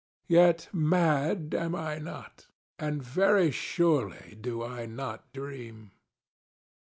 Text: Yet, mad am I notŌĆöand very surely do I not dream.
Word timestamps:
Yet, 0.27 0.67
mad 0.73 1.53
am 1.55 1.75
I 1.75 1.99
notŌĆöand 1.99 3.03
very 3.03 3.51
surely 3.51 4.35
do 4.41 4.63
I 4.63 4.87
not 4.87 5.31
dream. 5.31 5.91